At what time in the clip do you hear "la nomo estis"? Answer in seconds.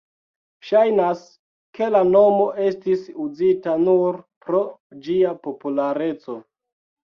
1.91-3.05